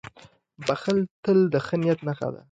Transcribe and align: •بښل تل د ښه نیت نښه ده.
•بښل 0.67 0.99
تل 1.23 1.39
د 1.53 1.55
ښه 1.65 1.75
نیت 1.81 1.99
نښه 2.07 2.27
ده. 2.33 2.39